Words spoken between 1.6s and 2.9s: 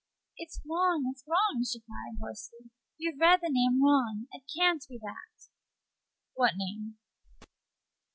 she cried, hoarsely;